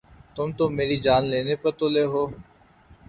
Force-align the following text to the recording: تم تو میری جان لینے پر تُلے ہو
تم 0.35 0.47
تو 0.57 0.63
میری 0.77 0.97
جان 1.05 1.21
لینے 1.31 1.55
پر 1.61 1.71
تُلے 1.79 2.03
ہو 2.11 2.23